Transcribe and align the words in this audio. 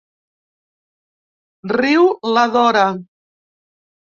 Riu 1.77 2.09
la 2.31 2.47
Dora. 2.57 2.89